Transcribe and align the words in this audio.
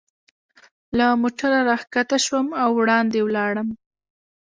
له 0.97 1.05
موټره 1.21 1.59
را 1.69 1.77
کښته 1.93 2.17
شوم 2.25 2.47
او 2.63 2.69
وړاندې 2.79 3.19
ولاړم. 3.23 3.67